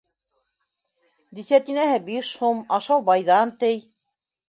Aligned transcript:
Десятинаһы 1.41 2.01
биш 2.09 2.35
һум, 2.43 2.67
ашау 2.81 3.09
байҙан, 3.15 3.57
ти. 3.63 3.75